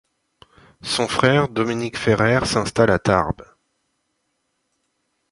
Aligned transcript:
Son 0.81 1.07
frère 1.07 1.47
Dominique 1.47 1.95
Ferrère 1.95 2.47
s'installe 2.47 2.89
à 2.89 2.97
Tarbes. 2.97 3.45